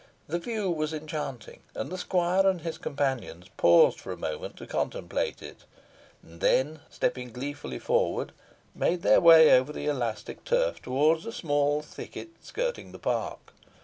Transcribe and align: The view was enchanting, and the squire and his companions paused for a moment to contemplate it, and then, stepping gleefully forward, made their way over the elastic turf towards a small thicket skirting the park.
The 0.27 0.39
view 0.39 0.71
was 0.71 0.93
enchanting, 0.95 1.59
and 1.75 1.91
the 1.91 1.97
squire 1.99 2.47
and 2.47 2.61
his 2.61 2.79
companions 2.79 3.49
paused 3.55 3.99
for 3.99 4.11
a 4.11 4.17
moment 4.17 4.57
to 4.57 4.65
contemplate 4.65 5.43
it, 5.43 5.59
and 6.23 6.41
then, 6.41 6.79
stepping 6.89 7.31
gleefully 7.31 7.77
forward, 7.77 8.31
made 8.73 9.03
their 9.03 9.21
way 9.21 9.51
over 9.55 9.71
the 9.71 9.85
elastic 9.85 10.43
turf 10.43 10.81
towards 10.81 11.27
a 11.27 11.31
small 11.31 11.83
thicket 11.83 12.29
skirting 12.41 12.93
the 12.93 12.97
park. 12.97 13.53